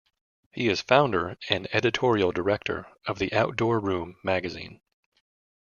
[0.51, 4.81] He is founder and Editorial Director of "The Outdoor Room" magazine.